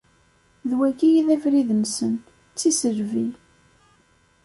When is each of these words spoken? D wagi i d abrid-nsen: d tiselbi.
D 0.69 0.71
wagi 0.77 1.09
i 1.19 1.21
d 1.27 1.29
abrid-nsen: 1.35 2.13
d 2.51 2.55
tiselbi. 2.59 3.27